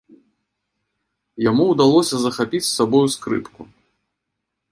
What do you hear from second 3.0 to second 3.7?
скрыпку.